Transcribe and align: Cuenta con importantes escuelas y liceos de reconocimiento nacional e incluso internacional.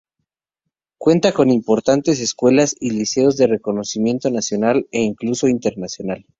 Cuenta 0.97 1.31
con 1.31 1.51
importantes 1.51 2.19
escuelas 2.21 2.75
y 2.79 2.89
liceos 2.89 3.37
de 3.37 3.45
reconocimiento 3.45 4.31
nacional 4.31 4.87
e 4.91 5.01
incluso 5.03 5.47
internacional. 5.47 6.25